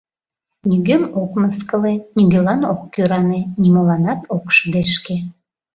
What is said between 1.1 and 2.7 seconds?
ок мыскыле, нигӧлан